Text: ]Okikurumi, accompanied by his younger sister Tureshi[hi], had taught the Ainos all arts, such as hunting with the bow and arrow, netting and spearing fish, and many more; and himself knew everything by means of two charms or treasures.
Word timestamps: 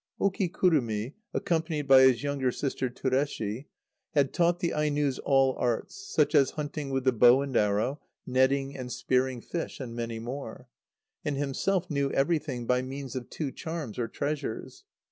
]Okikurumi, 0.19 1.13
accompanied 1.31 1.83
by 1.83 2.01
his 2.01 2.23
younger 2.23 2.51
sister 2.51 2.89
Tureshi[hi], 2.89 3.67
had 4.15 4.33
taught 4.33 4.59
the 4.59 4.71
Ainos 4.73 5.19
all 5.23 5.55
arts, 5.59 5.93
such 6.11 6.33
as 6.33 6.49
hunting 6.57 6.89
with 6.89 7.03
the 7.03 7.11
bow 7.11 7.41
and 7.43 7.55
arrow, 7.55 7.99
netting 8.25 8.75
and 8.75 8.91
spearing 8.91 9.41
fish, 9.41 9.79
and 9.79 9.93
many 9.95 10.17
more; 10.17 10.67
and 11.23 11.37
himself 11.37 11.87
knew 11.91 12.09
everything 12.13 12.65
by 12.65 12.81
means 12.81 13.15
of 13.15 13.29
two 13.29 13.51
charms 13.51 13.99
or 13.99 14.07
treasures. 14.07 14.85